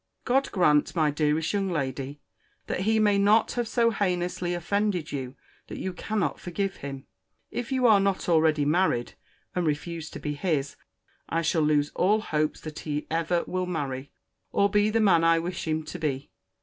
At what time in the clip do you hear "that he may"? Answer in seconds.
2.65-3.19